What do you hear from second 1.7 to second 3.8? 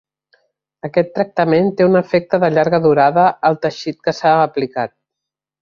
té un efecte de llarga durada al